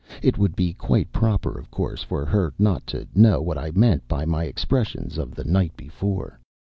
It 0.23 0.35
would 0.35 0.55
be 0.55 0.73
quite 0.73 1.11
proper, 1.11 1.55
of 1.59 1.69
course, 1.69 2.01
for 2.01 2.25
her 2.25 2.55
not 2.57 2.87
to 2.87 3.07
know 3.13 3.39
what 3.39 3.59
I 3.59 3.69
meant 3.69 4.07
by 4.07 4.25
my 4.25 4.45
expressions 4.45 5.19
of 5.19 5.35
the 5.35 5.43
night 5.43 5.77
before. 5.77 6.39